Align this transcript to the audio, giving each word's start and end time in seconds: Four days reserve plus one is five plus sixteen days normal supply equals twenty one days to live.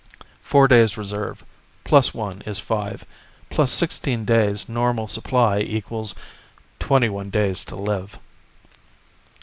Four 0.41 0.67
days 0.67 0.97
reserve 0.97 1.45
plus 1.83 2.11
one 2.11 2.41
is 2.47 2.57
five 2.57 3.05
plus 3.51 3.71
sixteen 3.71 4.25
days 4.25 4.67
normal 4.67 5.07
supply 5.07 5.59
equals 5.59 6.15
twenty 6.79 7.07
one 7.07 7.29
days 7.29 7.63
to 7.65 7.75
live. 7.75 8.17